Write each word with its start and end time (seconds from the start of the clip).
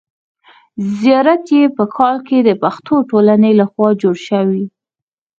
زیارت 0.99 1.43
یې 1.57 1.63
په 1.77 1.83
کال 1.97 2.15
کې 2.27 2.37
د 2.41 2.49
پښتو 2.61 2.95
ټولنې 3.09 3.51
له 3.59 3.65
خوا 3.71 3.89
جوړ 4.01 4.15
شوی. 4.27 4.63